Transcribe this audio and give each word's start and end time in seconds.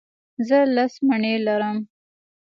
زه 0.47 0.59
لس 0.75 0.93
مڼې 1.07 1.33
لرم. 1.45 1.77